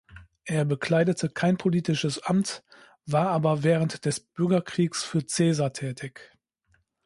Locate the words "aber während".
3.27-4.03